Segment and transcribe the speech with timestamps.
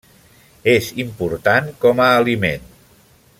[0.71, 2.67] És important com a aliment.